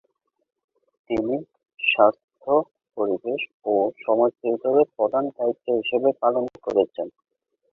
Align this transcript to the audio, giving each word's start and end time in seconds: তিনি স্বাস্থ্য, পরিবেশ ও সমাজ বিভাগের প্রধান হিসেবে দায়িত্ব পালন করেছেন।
তিনি 1.09 1.35
স্বাস্থ্য, 1.79 2.51
পরিবেশ 2.97 3.41
ও 3.65 3.73
সমাজ 4.01 4.31
বিভাগের 4.43 4.87
প্রধান 4.95 5.23
হিসেবে 5.27 6.09
দায়িত্ব 6.09 6.19
পালন 6.21 6.45
করেছেন। 6.65 7.07